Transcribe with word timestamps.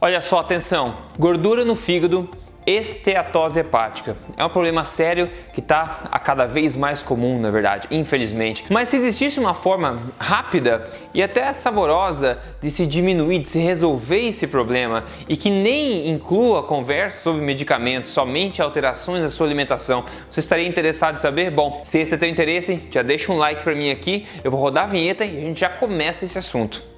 Olha 0.00 0.20
só, 0.20 0.38
atenção: 0.38 0.94
gordura 1.18 1.64
no 1.64 1.74
fígado, 1.74 2.30
esteatose 2.64 3.58
hepática. 3.58 4.16
É 4.36 4.44
um 4.44 4.48
problema 4.48 4.84
sério 4.84 5.28
que 5.52 5.58
está 5.58 6.02
a 6.12 6.20
cada 6.20 6.46
vez 6.46 6.76
mais 6.76 7.02
comum, 7.02 7.40
na 7.40 7.50
verdade, 7.50 7.88
infelizmente. 7.90 8.64
Mas 8.70 8.90
se 8.90 8.96
existisse 8.96 9.40
uma 9.40 9.54
forma 9.54 9.98
rápida 10.16 10.88
e 11.12 11.20
até 11.20 11.52
saborosa 11.52 12.38
de 12.62 12.70
se 12.70 12.86
diminuir, 12.86 13.40
de 13.40 13.48
se 13.48 13.58
resolver 13.58 14.28
esse 14.28 14.46
problema 14.46 15.02
e 15.28 15.36
que 15.36 15.50
nem 15.50 16.08
inclua 16.08 16.62
conversa 16.62 17.20
sobre 17.20 17.40
medicamentos, 17.40 18.12
somente 18.12 18.62
alterações 18.62 19.24
na 19.24 19.30
sua 19.30 19.46
alimentação, 19.46 20.04
você 20.30 20.38
estaria 20.38 20.68
interessado 20.68 21.16
em 21.16 21.18
saber? 21.18 21.50
Bom, 21.50 21.80
se 21.82 21.98
esse 21.98 22.14
é 22.14 22.18
teu 22.18 22.28
interesse, 22.28 22.80
já 22.92 23.02
deixa 23.02 23.32
um 23.32 23.36
like 23.36 23.64
para 23.64 23.74
mim 23.74 23.90
aqui, 23.90 24.26
eu 24.44 24.50
vou 24.52 24.60
rodar 24.60 24.84
a 24.84 24.86
vinheta 24.86 25.24
e 25.24 25.38
a 25.38 25.40
gente 25.40 25.58
já 25.58 25.68
começa 25.68 26.24
esse 26.24 26.38
assunto. 26.38 26.97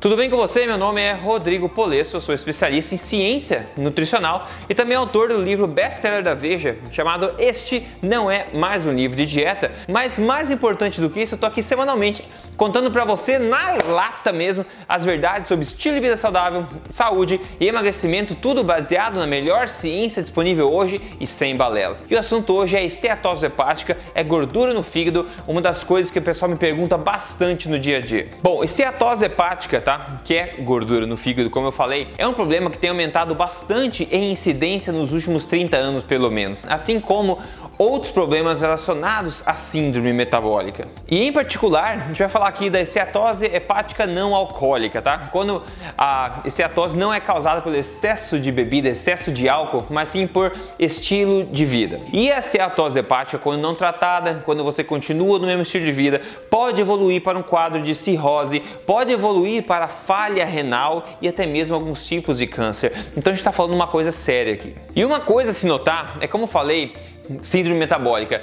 Tudo 0.00 0.16
bem 0.16 0.30
com 0.30 0.38
você? 0.38 0.64
Meu 0.64 0.78
nome 0.78 0.98
é 0.98 1.12
Rodrigo 1.12 1.68
Polesso, 1.68 2.16
eu 2.16 2.22
sou 2.22 2.34
especialista 2.34 2.94
em 2.94 2.98
ciência 2.98 3.68
nutricional 3.76 4.48
e 4.66 4.74
também 4.74 4.96
autor 4.96 5.28
do 5.28 5.36
livro 5.36 5.66
best-seller 5.66 6.22
da 6.22 6.32
Veja, 6.32 6.78
chamado 6.90 7.34
Este 7.38 7.86
Não 8.00 8.30
É 8.30 8.46
Mais 8.54 8.86
um 8.86 8.94
Livro 8.94 9.14
de 9.14 9.26
Dieta. 9.26 9.70
Mas 9.86 10.18
mais 10.18 10.50
importante 10.50 11.02
do 11.02 11.10
que 11.10 11.20
isso, 11.20 11.34
eu 11.34 11.38
tô 11.38 11.44
aqui 11.44 11.62
semanalmente 11.62 12.24
contando 12.60 12.90
para 12.90 13.06
você 13.06 13.38
na 13.38 13.78
lata 13.88 14.34
mesmo 14.34 14.66
as 14.86 15.02
verdades 15.02 15.48
sobre 15.48 15.64
estilo 15.64 15.94
de 15.94 16.02
vida 16.02 16.14
saudável, 16.14 16.66
saúde 16.90 17.40
e 17.58 17.66
emagrecimento, 17.66 18.34
tudo 18.34 18.62
baseado 18.62 19.18
na 19.18 19.26
melhor 19.26 19.66
ciência 19.66 20.22
disponível 20.22 20.70
hoje 20.70 21.00
e 21.18 21.26
sem 21.26 21.56
balelas. 21.56 22.04
E 22.06 22.14
o 22.14 22.18
assunto 22.18 22.52
hoje 22.52 22.76
é 22.76 22.84
esteatose 22.84 23.46
hepática, 23.46 23.96
é 24.14 24.22
gordura 24.22 24.74
no 24.74 24.82
fígado, 24.82 25.26
uma 25.48 25.62
das 25.62 25.82
coisas 25.82 26.12
que 26.12 26.18
o 26.18 26.22
pessoal 26.22 26.50
me 26.50 26.58
pergunta 26.58 26.98
bastante 26.98 27.66
no 27.66 27.78
dia 27.78 27.96
a 27.96 28.00
dia. 28.02 28.28
Bom, 28.42 28.62
esteatose 28.62 29.24
hepática, 29.24 29.80
tá? 29.80 30.20
Que 30.22 30.34
é 30.34 30.56
gordura 30.58 31.06
no 31.06 31.16
fígado, 31.16 31.48
como 31.48 31.68
eu 31.68 31.72
falei, 31.72 32.08
é 32.18 32.28
um 32.28 32.34
problema 32.34 32.68
que 32.68 32.76
tem 32.76 32.90
aumentado 32.90 33.34
bastante 33.34 34.06
em 34.12 34.32
incidência 34.32 34.92
nos 34.92 35.14
últimos 35.14 35.46
30 35.46 35.78
anos, 35.78 36.02
pelo 36.02 36.30
menos. 36.30 36.66
Assim 36.66 37.00
como 37.00 37.38
outros 37.80 38.12
problemas 38.12 38.60
relacionados 38.60 39.42
à 39.46 39.54
síndrome 39.54 40.12
metabólica. 40.12 40.86
E 41.08 41.24
em 41.24 41.32
particular, 41.32 41.94
a 41.94 42.08
gente 42.08 42.18
vai 42.18 42.28
falar 42.28 42.46
aqui 42.46 42.68
da 42.68 42.78
esteatose 42.78 43.46
hepática 43.46 44.06
não 44.06 44.34
alcoólica, 44.34 45.00
tá? 45.00 45.30
Quando 45.32 45.62
a 45.96 46.42
esteatose 46.44 46.94
não 46.94 47.12
é 47.12 47.18
causada 47.18 47.62
pelo 47.62 47.74
excesso 47.74 48.38
de 48.38 48.52
bebida, 48.52 48.90
excesso 48.90 49.32
de 49.32 49.48
álcool, 49.48 49.86
mas 49.88 50.10
sim 50.10 50.26
por 50.26 50.52
estilo 50.78 51.44
de 51.44 51.64
vida. 51.64 52.00
E 52.12 52.30
a 52.30 52.38
esteatose 52.38 52.98
hepática, 52.98 53.38
quando 53.38 53.62
não 53.62 53.74
tratada, 53.74 54.42
quando 54.44 54.62
você 54.62 54.84
continua 54.84 55.38
no 55.38 55.46
mesmo 55.46 55.62
estilo 55.62 55.86
de 55.86 55.92
vida, 55.92 56.20
pode 56.50 56.82
evoluir 56.82 57.22
para 57.22 57.38
um 57.38 57.42
quadro 57.42 57.80
de 57.80 57.94
cirrose, 57.94 58.60
pode 58.86 59.10
evoluir 59.10 59.62
para 59.62 59.88
falha 59.88 60.44
renal 60.44 61.06
e 61.22 61.26
até 61.26 61.46
mesmo 61.46 61.74
alguns 61.76 62.06
tipos 62.06 62.36
de 62.36 62.46
câncer. 62.46 62.92
Então 63.16 63.30
a 63.30 63.34
gente 63.34 63.40
está 63.40 63.52
falando 63.52 63.72
uma 63.72 63.86
coisa 63.86 64.12
séria 64.12 64.52
aqui. 64.52 64.76
E 64.94 65.02
uma 65.02 65.20
coisa 65.20 65.52
a 65.52 65.54
se 65.54 65.66
notar 65.66 66.18
é 66.20 66.26
como 66.26 66.46
falei, 66.46 66.94
síndrome 67.42 67.78
metabólica. 67.78 68.40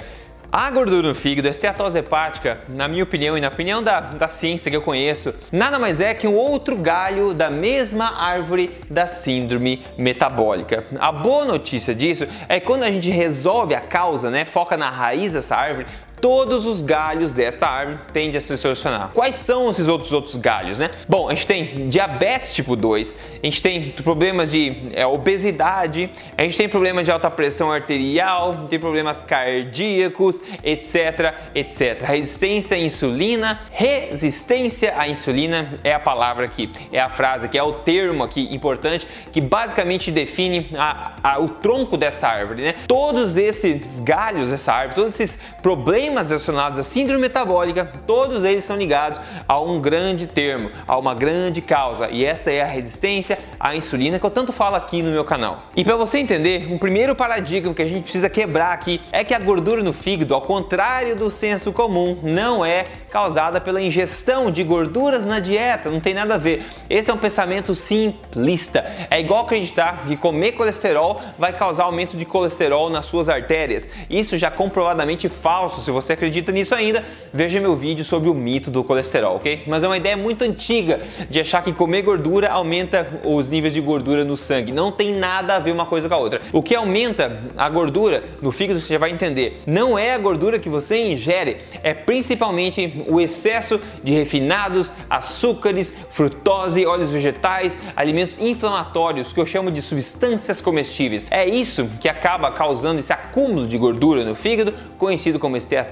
A 0.50 0.70
gordura 0.70 1.06
no 1.06 1.14
fígado, 1.14 1.46
a 1.46 1.50
esteatose 1.50 1.98
hepática, 1.98 2.60
na 2.70 2.88
minha 2.88 3.04
opinião 3.04 3.36
e 3.36 3.40
na 3.40 3.48
opinião 3.48 3.82
da, 3.82 4.00
da 4.00 4.28
ciência 4.28 4.70
que 4.70 4.76
eu 4.76 4.80
conheço, 4.80 5.34
nada 5.52 5.78
mais 5.78 6.00
é 6.00 6.14
que 6.14 6.26
um 6.26 6.34
outro 6.34 6.74
galho 6.74 7.34
da 7.34 7.50
mesma 7.50 8.18
árvore 8.18 8.70
da 8.88 9.06
síndrome 9.06 9.84
metabólica. 9.98 10.86
A 10.98 11.12
boa 11.12 11.44
notícia 11.44 11.94
disso 11.94 12.26
é 12.48 12.58
que 12.58 12.64
quando 12.64 12.84
a 12.84 12.90
gente 12.90 13.10
resolve 13.10 13.74
a 13.74 13.80
causa, 13.80 14.30
né, 14.30 14.46
foca 14.46 14.74
na 14.78 14.88
raiz 14.88 15.34
dessa 15.34 15.54
árvore, 15.54 15.86
todos 16.20 16.66
os 16.66 16.80
galhos 16.80 17.32
dessa 17.32 17.66
árvore 17.66 17.98
tendem 18.12 18.36
a 18.36 18.40
se 18.40 18.56
solucionar. 18.56 19.10
Quais 19.14 19.36
são 19.36 19.70
esses 19.70 19.88
outros 19.88 20.12
outros 20.12 20.36
galhos, 20.36 20.78
né? 20.78 20.90
Bom, 21.08 21.28
a 21.28 21.34
gente 21.34 21.46
tem 21.46 21.88
diabetes 21.88 22.52
tipo 22.52 22.76
2, 22.76 23.16
a 23.42 23.46
gente 23.46 23.62
tem 23.62 23.90
problemas 23.90 24.50
de 24.50 24.88
é, 24.92 25.06
obesidade, 25.06 26.10
a 26.36 26.42
gente 26.42 26.56
tem 26.56 26.68
problemas 26.68 27.04
de 27.04 27.10
alta 27.10 27.30
pressão 27.30 27.72
arterial, 27.72 28.66
tem 28.68 28.78
problemas 28.78 29.22
cardíacos, 29.22 30.40
etc, 30.62 31.34
etc. 31.54 32.02
Resistência 32.02 32.76
à 32.76 32.80
insulina, 32.80 33.60
resistência 33.70 34.94
à 34.96 35.08
insulina 35.08 35.74
é 35.84 35.92
a 35.92 36.00
palavra 36.00 36.44
aqui, 36.44 36.70
é 36.92 37.00
a 37.00 37.08
frase 37.08 37.46
aqui, 37.46 37.58
é 37.58 37.62
o 37.62 37.72
termo 37.72 38.24
aqui 38.24 38.54
importante 38.54 39.06
que 39.32 39.40
basicamente 39.40 40.10
define 40.10 40.70
a, 40.76 41.12
a, 41.22 41.40
o 41.40 41.48
tronco 41.48 41.96
dessa 41.96 42.28
árvore, 42.28 42.62
né? 42.62 42.74
Todos 42.86 43.36
esses 43.36 44.00
galhos 44.00 44.50
dessa 44.50 44.72
árvore, 44.72 44.94
todos 44.94 45.14
esses 45.20 45.40
problemas 45.62 46.07
problemas 46.08 46.30
relacionados 46.30 46.78
à 46.78 46.82
síndrome 46.82 47.20
metabólica, 47.20 47.84
todos 48.06 48.42
eles 48.42 48.64
são 48.64 48.76
ligados 48.76 49.20
a 49.46 49.60
um 49.60 49.78
grande 49.78 50.26
termo, 50.26 50.70
a 50.86 50.96
uma 50.96 51.14
grande 51.14 51.60
causa, 51.60 52.08
e 52.10 52.24
essa 52.24 52.50
é 52.50 52.62
a 52.62 52.66
resistência 52.66 53.38
à 53.60 53.76
insulina 53.76 54.18
que 54.18 54.24
eu 54.24 54.30
tanto 54.30 54.52
falo 54.52 54.76
aqui 54.76 55.02
no 55.02 55.10
meu 55.10 55.24
canal. 55.24 55.64
E 55.76 55.84
para 55.84 55.96
você 55.96 56.18
entender, 56.18 56.72
um 56.72 56.78
primeiro 56.78 57.14
paradigma 57.14 57.74
que 57.74 57.82
a 57.82 57.86
gente 57.86 58.04
precisa 58.04 58.30
quebrar 58.30 58.72
aqui 58.72 59.02
é 59.12 59.22
que 59.22 59.34
a 59.34 59.38
gordura 59.38 59.82
no 59.82 59.92
fígado, 59.92 60.34
ao 60.34 60.40
contrário 60.40 61.14
do 61.14 61.30
senso 61.30 61.72
comum, 61.72 62.18
não 62.22 62.64
é 62.64 62.84
causada 63.10 63.60
pela 63.60 63.80
ingestão 63.80 64.50
de 64.50 64.64
gorduras 64.64 65.26
na 65.26 65.40
dieta, 65.40 65.90
não 65.90 66.00
tem 66.00 66.14
nada 66.14 66.34
a 66.36 66.38
ver. 66.38 66.64
Esse 66.88 67.10
é 67.10 67.14
um 67.14 67.18
pensamento 67.18 67.74
simplista. 67.74 68.84
É 69.10 69.20
igual 69.20 69.44
acreditar 69.44 70.04
que 70.06 70.16
comer 70.16 70.52
colesterol 70.52 71.20
vai 71.38 71.52
causar 71.52 71.84
aumento 71.84 72.16
de 72.16 72.24
colesterol 72.24 72.88
nas 72.88 73.06
suas 73.06 73.28
artérias. 73.28 73.90
Isso 74.08 74.38
já 74.38 74.50
comprovadamente 74.50 75.28
falso. 75.28 75.80
Se 75.82 75.90
você 76.00 76.12
acredita 76.12 76.52
nisso 76.52 76.74
ainda, 76.74 77.04
veja 77.32 77.60
meu 77.60 77.74
vídeo 77.74 78.04
sobre 78.04 78.28
o 78.28 78.34
mito 78.34 78.70
do 78.70 78.84
colesterol, 78.84 79.36
ok? 79.36 79.62
Mas 79.66 79.82
é 79.82 79.88
uma 79.88 79.96
ideia 79.96 80.16
muito 80.16 80.42
antiga 80.44 81.00
de 81.28 81.40
achar 81.40 81.62
que 81.62 81.72
comer 81.72 82.02
gordura 82.02 82.48
aumenta 82.50 83.20
os 83.24 83.48
níveis 83.48 83.74
de 83.74 83.80
gordura 83.80 84.24
no 84.24 84.36
sangue. 84.36 84.72
Não 84.72 84.92
tem 84.92 85.12
nada 85.12 85.56
a 85.56 85.58
ver 85.58 85.72
uma 85.72 85.86
coisa 85.86 86.08
com 86.08 86.14
a 86.14 86.18
outra. 86.18 86.40
O 86.52 86.62
que 86.62 86.74
aumenta 86.74 87.40
a 87.56 87.68
gordura 87.68 88.22
no 88.40 88.52
fígado, 88.52 88.80
você 88.80 88.92
já 88.92 88.98
vai 88.98 89.10
entender, 89.10 89.60
não 89.66 89.98
é 89.98 90.14
a 90.14 90.18
gordura 90.18 90.58
que 90.58 90.68
você 90.68 90.96
ingere, 90.98 91.58
é 91.82 91.92
principalmente 91.94 93.04
o 93.08 93.20
excesso 93.20 93.80
de 94.02 94.12
refinados, 94.12 94.92
açúcares, 95.10 95.94
frutose, 96.10 96.86
óleos 96.86 97.10
vegetais, 97.10 97.78
alimentos 97.96 98.38
inflamatórios, 98.38 99.32
que 99.32 99.40
eu 99.40 99.46
chamo 99.46 99.70
de 99.70 99.82
substâncias 99.82 100.60
comestíveis. 100.60 101.26
É 101.30 101.46
isso 101.46 101.88
que 102.00 102.08
acaba 102.08 102.50
causando 102.52 103.00
esse 103.00 103.12
acúmulo 103.12 103.66
de 103.66 103.76
gordura 103.76 104.24
no 104.24 104.34
fígado, 104.34 104.72
conhecido 104.96 105.38
como 105.38 105.56
esteatose 105.56 105.87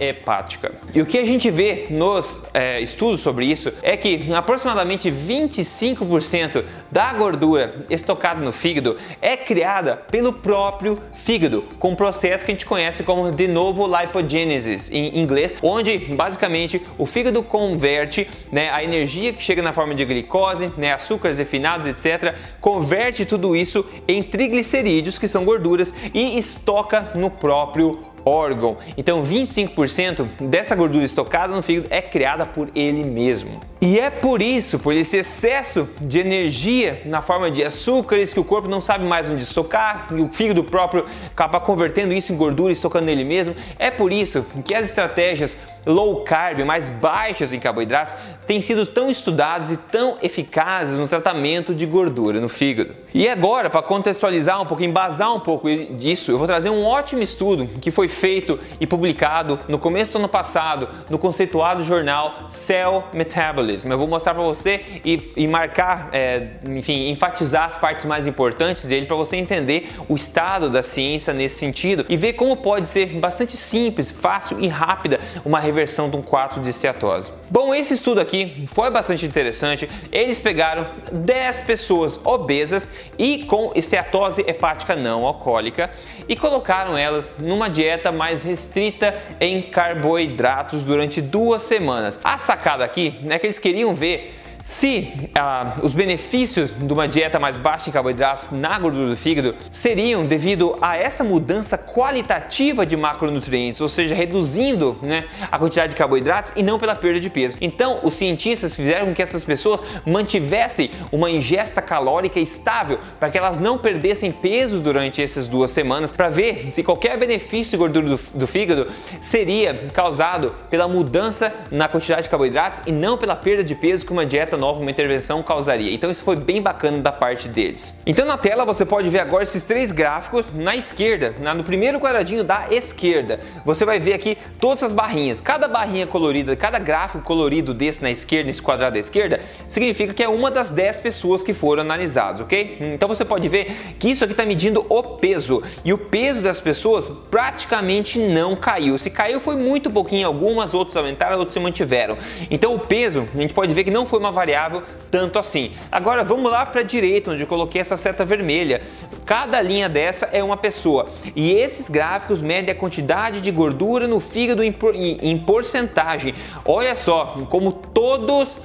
hepática. 0.00 0.72
E 0.94 1.00
o 1.00 1.06
que 1.06 1.18
a 1.18 1.24
gente 1.24 1.50
vê 1.50 1.86
nos 1.90 2.42
é, 2.52 2.80
estudos 2.80 3.20
sobre 3.20 3.46
isso 3.46 3.72
é 3.82 3.96
que 3.96 4.32
aproximadamente 4.32 5.10
25% 5.10 6.64
da 6.90 7.12
gordura 7.12 7.86
estocada 7.88 8.40
no 8.40 8.52
fígado 8.52 8.96
é 9.20 9.36
criada 9.36 9.96
pelo 10.10 10.32
próprio 10.32 10.98
fígado, 11.14 11.62
com 11.78 11.90
um 11.90 11.94
processo 11.94 12.44
que 12.44 12.50
a 12.50 12.54
gente 12.54 12.66
conhece 12.66 13.02
como 13.02 13.30
de 13.30 13.48
novo 13.48 13.86
lipogenesis 13.86 14.90
em 14.90 15.18
inglês, 15.18 15.54
onde 15.62 15.98
basicamente 15.98 16.82
o 16.98 17.06
fígado 17.06 17.42
converte 17.42 18.28
né, 18.50 18.70
a 18.70 18.82
energia 18.82 19.32
que 19.32 19.42
chega 19.42 19.62
na 19.62 19.72
forma 19.72 19.94
de 19.94 20.04
glicose, 20.04 20.72
né, 20.76 20.92
açúcares 20.92 21.38
refinados, 21.38 21.86
etc., 21.86 22.34
converte 22.60 23.24
tudo 23.24 23.54
isso 23.54 23.84
em 24.06 24.22
triglicerídeos, 24.22 25.18
que 25.18 25.28
são 25.28 25.44
gorduras, 25.44 25.94
e 26.12 26.38
estoca 26.38 27.12
no 27.14 27.30
próprio 27.30 28.09
órgão. 28.24 28.76
Então, 28.96 29.22
25% 29.22 30.26
dessa 30.40 30.74
gordura 30.74 31.04
estocada 31.04 31.54
no 31.54 31.62
fígado 31.62 31.88
é 31.90 32.00
criada 32.02 32.46
por 32.46 32.70
ele 32.74 33.04
mesmo. 33.04 33.60
E 33.80 33.98
é 33.98 34.10
por 34.10 34.42
isso, 34.42 34.78
por 34.78 34.92
esse 34.92 35.16
excesso 35.16 35.88
de 36.00 36.18
energia 36.18 37.02
na 37.06 37.22
forma 37.22 37.50
de 37.50 37.64
açúcares 37.64 38.32
que 38.32 38.38
o 38.38 38.44
corpo 38.44 38.68
não 38.68 38.80
sabe 38.80 39.04
mais 39.04 39.30
onde 39.30 39.42
estocar, 39.42 40.08
e 40.14 40.20
o 40.20 40.28
fígado 40.30 40.62
próprio 40.62 41.06
acaba 41.26 41.58
convertendo 41.58 42.12
isso 42.12 42.32
em 42.32 42.36
gordura, 42.36 42.72
estocando 42.72 43.06
nele 43.06 43.24
mesmo. 43.24 43.54
É 43.78 43.90
por 43.90 44.12
isso 44.12 44.44
que 44.64 44.74
as 44.74 44.86
estratégias 44.86 45.56
low 45.86 46.22
carb, 46.22 46.64
mais 46.64 46.88
baixas 46.88 47.52
em 47.52 47.60
carboidratos, 47.60 48.14
têm 48.46 48.60
sido 48.60 48.84
tão 48.84 49.08
estudadas 49.10 49.70
e 49.70 49.76
tão 49.76 50.16
eficazes 50.22 50.96
no 50.96 51.06
tratamento 51.06 51.74
de 51.74 51.86
gordura 51.86 52.40
no 52.40 52.48
fígado. 52.48 52.94
E 53.12 53.28
agora, 53.28 53.68
para 53.68 53.82
contextualizar 53.82 54.60
um 54.60 54.66
pouco, 54.66 54.82
embasar 54.82 55.34
um 55.34 55.40
pouco 55.40 55.68
disso, 55.96 56.30
eu 56.30 56.38
vou 56.38 56.46
trazer 56.46 56.70
um 56.70 56.84
ótimo 56.84 57.22
estudo 57.22 57.66
que 57.80 57.90
foi 57.90 58.08
feito 58.08 58.58
e 58.80 58.86
publicado 58.86 59.58
no 59.68 59.78
começo 59.78 60.12
do 60.12 60.18
ano 60.18 60.28
passado 60.28 60.88
no 61.08 61.18
conceituado 61.18 61.82
jornal 61.82 62.46
Cell 62.48 63.04
Metabolism. 63.12 63.90
Eu 63.90 63.98
vou 63.98 64.06
mostrar 64.06 64.34
para 64.34 64.42
você 64.42 64.80
e, 65.04 65.32
e 65.36 65.46
marcar, 65.48 66.08
é, 66.12 66.48
enfim, 66.64 67.08
enfatizar 67.08 67.64
as 67.64 67.76
partes 67.76 68.06
mais 68.06 68.26
importantes 68.26 68.86
dele 68.86 69.06
para 69.06 69.16
você 69.16 69.36
entender 69.36 69.90
o 70.08 70.14
estado 70.14 70.70
da 70.70 70.82
ciência 70.82 71.32
nesse 71.32 71.58
sentido 71.58 72.04
e 72.08 72.16
ver 72.16 72.34
como 72.34 72.56
pode 72.56 72.88
ser 72.88 73.06
bastante 73.06 73.56
simples, 73.56 74.10
fácil 74.10 74.60
e 74.60 74.68
rápida 74.68 75.18
uma 75.44 75.58
reversão 75.70 76.10
de 76.10 76.16
um 76.16 76.22
quadro 76.22 76.60
de 76.60 76.70
esteatose. 76.70 77.32
Bom, 77.48 77.74
esse 77.74 77.94
estudo 77.94 78.20
aqui 78.20 78.66
foi 78.68 78.90
bastante 78.90 79.24
interessante. 79.24 79.88
Eles 80.12 80.40
pegaram 80.40 80.86
10 81.12 81.62
pessoas 81.62 82.20
obesas 82.24 82.90
e 83.18 83.44
com 83.44 83.72
esteatose 83.74 84.44
hepática 84.46 84.94
não 84.96 85.24
alcoólica 85.24 85.90
e 86.28 86.36
colocaram 86.36 86.96
elas 86.96 87.30
numa 87.38 87.70
dieta 87.70 88.10
mais 88.12 88.42
restrita 88.42 89.16
em 89.40 89.62
carboidratos 89.62 90.82
durante 90.82 91.20
duas 91.22 91.62
semanas. 91.62 92.20
A 92.22 92.36
sacada 92.36 92.84
aqui 92.84 93.20
é 93.28 93.38
que 93.38 93.46
eles 93.46 93.58
queriam 93.58 93.94
ver 93.94 94.39
se 94.64 95.12
ah, 95.34 95.76
os 95.82 95.92
benefícios 95.92 96.72
de 96.72 96.92
uma 96.92 97.08
dieta 97.08 97.38
mais 97.38 97.58
baixa 97.58 97.88
em 97.88 97.92
carboidratos 97.92 98.50
na 98.50 98.78
gordura 98.78 99.08
do 99.08 99.16
fígado 99.16 99.54
seriam 99.70 100.26
devido 100.26 100.76
a 100.80 100.96
essa 100.96 101.24
mudança 101.24 101.76
qualitativa 101.76 102.84
de 102.84 102.96
macronutrientes, 102.96 103.80
ou 103.80 103.88
seja, 103.88 104.14
reduzindo 104.14 104.96
né, 105.02 105.24
a 105.50 105.58
quantidade 105.58 105.90
de 105.90 105.96
carboidratos 105.96 106.52
e 106.56 106.62
não 106.62 106.78
pela 106.78 106.94
perda 106.94 107.20
de 107.20 107.30
peso. 107.30 107.56
Então, 107.60 108.00
os 108.02 108.14
cientistas 108.14 108.76
fizeram 108.76 109.06
com 109.06 109.14
que 109.14 109.22
essas 109.22 109.44
pessoas 109.44 109.80
mantivessem 110.04 110.90
uma 111.10 111.30
ingesta 111.30 111.82
calórica 111.82 112.38
estável 112.38 112.98
para 113.18 113.30
que 113.30 113.38
elas 113.38 113.58
não 113.58 113.78
perdessem 113.78 114.30
peso 114.32 114.80
durante 114.80 115.22
essas 115.22 115.48
duas 115.48 115.70
semanas, 115.70 116.12
para 116.12 116.28
ver 116.28 116.70
se 116.70 116.82
qualquer 116.82 117.18
benefício 117.18 117.72
de 117.72 117.76
gordura 117.76 118.08
do, 118.08 118.20
do 118.34 118.46
fígado 118.46 118.88
seria 119.20 119.88
causado 119.92 120.54
pela 120.68 120.86
mudança 120.86 121.52
na 121.70 121.88
quantidade 121.88 122.22
de 122.22 122.28
carboidratos 122.28 122.82
e 122.86 122.92
não 122.92 123.16
pela 123.16 123.36
perda 123.36 123.64
de 123.64 123.74
peso 123.74 124.04
que 124.04 124.12
uma 124.12 124.26
dieta 124.26 124.49
dieta 124.50 124.56
nova, 124.56 124.80
uma 124.80 124.90
intervenção 124.90 125.42
causaria. 125.42 125.94
Então 125.94 126.10
isso 126.10 126.24
foi 126.24 126.36
bem 126.36 126.60
bacana 126.60 126.98
da 126.98 127.12
parte 127.12 127.48
deles. 127.48 127.94
Então 128.04 128.26
na 128.26 128.36
tela 128.36 128.64
você 128.64 128.84
pode 128.84 129.08
ver 129.08 129.20
agora 129.20 129.44
esses 129.44 129.62
três 129.62 129.92
gráficos 129.92 130.46
na 130.52 130.74
esquerda, 130.74 131.34
na, 131.40 131.54
no 131.54 131.62
primeiro 131.62 132.00
quadradinho 132.00 132.42
da 132.42 132.66
esquerda. 132.70 133.40
Você 133.64 133.84
vai 133.84 134.00
ver 134.00 134.14
aqui 134.14 134.36
todas 134.60 134.82
as 134.82 134.92
barrinhas. 134.92 135.40
Cada 135.40 135.68
barrinha 135.68 136.06
colorida, 136.06 136.56
cada 136.56 136.78
gráfico 136.78 137.22
colorido 137.22 137.72
desse 137.72 138.02
na 138.02 138.10
esquerda, 138.10 138.48
nesse 138.48 138.60
quadrado 138.60 138.94
da 138.94 138.98
esquerda, 138.98 139.40
significa 139.66 140.12
que 140.12 140.22
é 140.22 140.28
uma 140.28 140.50
das 140.50 140.70
10 140.70 141.00
pessoas 141.00 141.42
que 141.42 141.52
foram 141.52 141.82
analisadas, 141.82 142.40
ok? 142.40 142.78
Então 142.94 143.08
você 143.08 143.24
pode 143.24 143.48
ver 143.48 143.94
que 143.98 144.10
isso 144.10 144.24
aqui 144.24 144.32
está 144.32 144.44
medindo 144.44 144.84
o 144.88 145.02
peso 145.02 145.62
e 145.84 145.92
o 145.92 145.98
peso 145.98 146.40
das 146.40 146.60
pessoas 146.60 147.10
praticamente 147.30 148.18
não 148.18 148.56
caiu. 148.56 148.98
Se 148.98 149.10
caiu 149.10 149.38
foi 149.38 149.56
muito 149.56 149.90
pouquinho, 149.90 150.26
algumas 150.26 150.74
outras 150.74 150.96
aumentaram, 150.96 151.38
outras 151.38 151.54
se 151.54 151.60
mantiveram. 151.60 152.16
Então 152.50 152.74
o 152.74 152.78
peso, 152.78 153.28
a 153.34 153.40
gente 153.40 153.54
pode 153.54 153.72
ver 153.72 153.84
que 153.84 153.90
não 153.90 154.06
foi 154.06 154.18
uma 154.18 154.32
variável 154.40 154.82
tanto 155.10 155.38
assim. 155.38 155.72
Agora 155.92 156.24
vamos 156.24 156.50
lá 156.50 156.64
para 156.64 156.80
a 156.80 156.84
direita, 156.84 157.32
onde 157.32 157.42
eu 157.42 157.46
coloquei 157.46 157.80
essa 157.80 157.96
seta 157.96 158.24
vermelha. 158.24 158.80
Cada 159.26 159.60
linha 159.60 159.88
dessa 159.88 160.26
é 160.32 160.42
uma 160.42 160.56
pessoa 160.56 161.10
e 161.36 161.52
esses 161.52 161.90
gráficos 161.90 162.40
medem 162.40 162.72
a 162.72 162.74
quantidade 162.74 163.40
de 163.40 163.50
gordura 163.50 164.08
no 164.08 164.18
fígado 164.18 164.62
em, 164.62 164.74
em, 164.94 165.18
em 165.30 165.38
porcentagem. 165.38 166.34
Olha 166.64 166.96
só 166.96 167.44
como 167.50 167.72
todos 167.72 168.58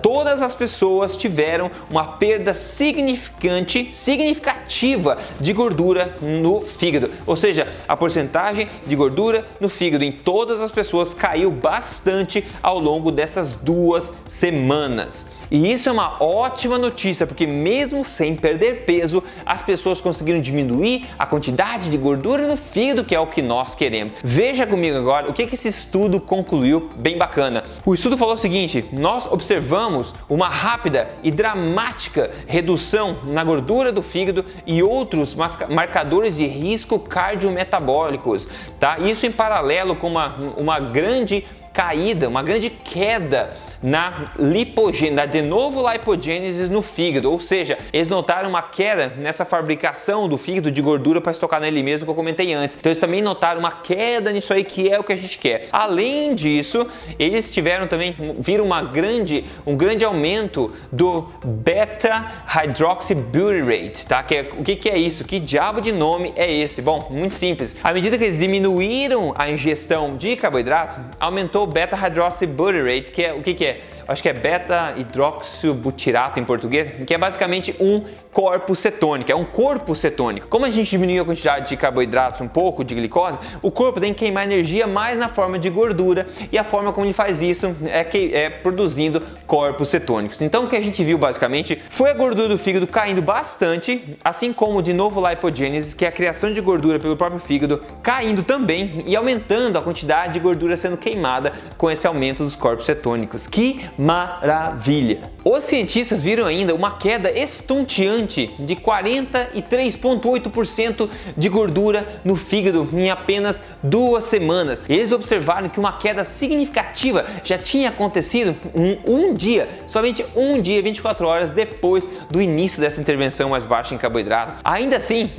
todas 0.00 0.40
as 0.40 0.54
pessoas 0.54 1.16
tiveram 1.16 1.70
uma 1.90 2.04
perda 2.04 2.54
significante, 2.54 3.90
significativa 3.92 5.18
de 5.40 5.52
gordura 5.52 6.16
no 6.22 6.60
fígado. 6.60 7.10
Ou 7.26 7.36
seja, 7.36 7.68
a 7.86 7.96
porcentagem 7.96 8.68
de 8.86 8.96
gordura 8.96 9.46
no 9.60 9.68
fígado 9.68 10.04
em 10.04 10.12
todas 10.12 10.60
as 10.60 10.70
pessoas 10.70 11.12
caiu 11.12 11.50
bastante 11.50 12.46
ao 12.62 12.78
longo 12.78 13.10
dessas 13.10 13.54
duas 13.54 14.14
semanas. 14.26 15.33
E 15.50 15.72
isso 15.72 15.88
é 15.88 15.92
uma 15.92 16.22
ótima 16.22 16.78
notícia, 16.78 17.26
porque 17.26 17.46
mesmo 17.46 18.04
sem 18.04 18.34
perder 18.34 18.84
peso, 18.84 19.22
as 19.44 19.62
pessoas 19.62 20.00
conseguiram 20.00 20.40
diminuir 20.40 21.06
a 21.18 21.26
quantidade 21.26 21.90
de 21.90 21.96
gordura 21.96 22.46
no 22.46 22.56
fígado, 22.56 23.04
que 23.04 23.14
é 23.14 23.20
o 23.20 23.26
que 23.26 23.42
nós 23.42 23.74
queremos. 23.74 24.14
Veja 24.22 24.66
comigo 24.66 24.96
agora 24.96 25.28
o 25.28 25.32
que, 25.32 25.42
esse 25.54 25.68
estudo 25.68 26.20
concluiu 26.20 26.90
bem 26.96 27.16
bacana. 27.16 27.64
O 27.84 27.94
estudo 27.94 28.16
falou 28.16 28.34
o 28.34 28.38
seguinte: 28.38 28.84
nós 28.92 29.30
observamos 29.30 30.14
uma 30.28 30.48
rápida 30.48 31.08
e 31.22 31.30
dramática 31.30 32.30
redução 32.46 33.16
na 33.24 33.44
gordura 33.44 33.92
do 33.92 34.02
fígado 34.02 34.44
e 34.66 34.82
outros 34.82 35.36
marcadores 35.68 36.36
de 36.36 36.46
risco 36.46 36.98
cardiometabólicos, 36.98 38.48
tá? 38.80 38.96
Isso 38.98 39.26
em 39.26 39.30
paralelo 39.30 39.94
com 39.94 40.08
uma, 40.08 40.34
uma 40.56 40.80
grande 40.80 41.44
caída, 41.74 42.28
uma 42.28 42.42
grande 42.42 42.70
queda 42.70 43.52
na 43.82 44.24
lipogênese, 44.38 45.14
na 45.14 45.26
de 45.26 45.42
novo 45.42 45.86
lipogênese 45.86 46.70
no 46.70 46.80
fígado, 46.80 47.30
ou 47.30 47.38
seja, 47.38 47.76
eles 47.92 48.08
notaram 48.08 48.48
uma 48.48 48.62
queda 48.62 49.12
nessa 49.18 49.44
fabricação 49.44 50.26
do 50.26 50.38
fígado 50.38 50.70
de 50.70 50.80
gordura 50.80 51.20
para 51.20 51.32
estocar 51.32 51.60
nele 51.60 51.82
mesmo 51.82 52.06
que 52.06 52.10
eu 52.10 52.14
comentei 52.14 52.54
antes. 52.54 52.78
Então 52.78 52.90
eles 52.90 53.00
também 53.00 53.20
notaram 53.20 53.60
uma 53.60 53.72
queda 53.72 54.32
nisso 54.32 54.54
aí 54.54 54.64
que 54.64 54.88
é 54.88 54.98
o 54.98 55.04
que 55.04 55.12
a 55.12 55.16
gente 55.16 55.36
quer. 55.36 55.68
Além 55.70 56.34
disso, 56.34 56.86
eles 57.18 57.50
tiveram 57.50 57.86
também 57.86 58.14
viram 58.38 58.64
uma 58.64 58.80
grande 58.80 59.44
um 59.66 59.76
grande 59.76 60.04
aumento 60.04 60.72
do 60.90 61.28
beta 61.44 62.44
hydroxybutyrate, 62.46 64.06
tá? 64.06 64.22
Que 64.22 64.36
é, 64.36 64.40
o 64.56 64.62
que, 64.62 64.76
que 64.76 64.88
é 64.88 64.96
isso? 64.96 65.24
Que 65.24 65.38
diabo 65.38 65.80
de 65.80 65.92
nome 65.92 66.32
é 66.36 66.50
esse? 66.50 66.80
Bom, 66.80 67.08
muito 67.10 67.34
simples. 67.34 67.76
À 67.82 67.92
medida 67.92 68.16
que 68.16 68.24
eles 68.24 68.38
diminuíram 68.38 69.34
a 69.36 69.50
ingestão 69.50 70.16
de 70.16 70.36
carboidratos, 70.36 70.96
aumentou 71.20 71.63
o 71.64 71.66
beta 71.66 71.96
hydroxybutyrate, 71.96 73.10
que 73.10 73.24
é 73.24 73.32
o 73.32 73.42
que, 73.42 73.54
que 73.54 73.66
é? 73.66 73.80
acho 74.06 74.22
que 74.22 74.28
é 74.28 74.32
beta-hidroxibutirato 74.32 76.38
em 76.38 76.44
português, 76.44 76.88
que 77.06 77.14
é 77.14 77.18
basicamente 77.18 77.74
um 77.80 78.04
corpo 78.34 78.74
cetônico, 78.74 79.30
é 79.30 79.34
um 79.34 79.44
corpo 79.44 79.94
cetônico. 79.94 80.48
Como 80.48 80.66
a 80.66 80.70
gente 80.70 80.90
diminuiu 80.90 81.22
a 81.22 81.24
quantidade 81.24 81.68
de 81.68 81.76
carboidratos, 81.76 82.40
um 82.40 82.48
pouco 82.48 82.84
de 82.84 82.92
glicose, 82.92 83.38
o 83.62 83.70
corpo 83.70 84.00
tem 84.00 84.12
que 84.12 84.24
queimar 84.24 84.44
energia 84.44 84.88
mais 84.88 85.16
na 85.16 85.28
forma 85.28 85.56
de 85.56 85.70
gordura 85.70 86.26
e 86.50 86.58
a 86.58 86.64
forma 86.64 86.92
como 86.92 87.06
ele 87.06 87.12
faz 87.12 87.40
isso 87.40 87.74
é, 87.86 88.02
que, 88.02 88.34
é 88.34 88.50
produzindo 88.50 89.22
corpos 89.46 89.88
cetônicos. 89.88 90.42
Então 90.42 90.64
o 90.64 90.68
que 90.68 90.74
a 90.74 90.80
gente 90.80 91.02
viu 91.04 91.16
basicamente 91.16 91.80
foi 91.90 92.10
a 92.10 92.14
gordura 92.14 92.48
do 92.48 92.58
fígado 92.58 92.88
caindo 92.88 93.22
bastante, 93.22 94.16
assim 94.24 94.52
como 94.52 94.82
de 94.82 94.92
novo 94.92 95.26
lipogênese, 95.26 95.94
que 95.94 96.04
é 96.04 96.08
a 96.08 96.12
criação 96.12 96.52
de 96.52 96.60
gordura 96.60 96.98
pelo 96.98 97.16
próprio 97.16 97.38
fígado, 97.38 97.80
caindo 98.02 98.42
também 98.42 99.04
e 99.06 99.14
aumentando 99.14 99.78
a 99.78 99.82
quantidade 99.82 100.32
de 100.32 100.40
gordura 100.40 100.76
sendo 100.76 100.96
queimada 100.96 101.52
com 101.78 101.88
esse 101.88 102.04
aumento 102.04 102.42
dos 102.42 102.56
corpos 102.56 102.86
cetônicos. 102.86 103.46
Que 103.46 103.88
maravilha! 103.96 105.33
Os 105.44 105.64
cientistas 105.64 106.22
viram 106.22 106.46
ainda 106.46 106.74
uma 106.74 106.96
queda 106.96 107.30
estonteante 107.30 108.50
de 108.58 108.74
43,8% 108.74 111.10
de 111.36 111.48
gordura 111.50 112.22
no 112.24 112.34
fígado 112.34 112.88
em 112.94 113.10
apenas 113.10 113.60
duas 113.82 114.24
semanas. 114.24 114.82
Eles 114.88 115.12
observaram 115.12 115.68
que 115.68 115.78
uma 115.78 115.98
queda 115.98 116.24
significativa 116.24 117.26
já 117.44 117.58
tinha 117.58 117.90
acontecido 117.90 118.56
um, 119.04 119.34
dia, 119.34 119.68
somente 119.86 120.24
um 120.34 120.62
dia, 120.62 120.80
24 120.80 121.26
horas 121.26 121.50
depois 121.50 122.08
do 122.30 122.40
início 122.40 122.80
dessa 122.80 122.98
intervenção 122.98 123.50
mais 123.50 123.66
baixa 123.66 123.94
em 123.94 123.98
carboidrato. 123.98 124.62
Ainda 124.64 124.96
assim, 124.96 125.30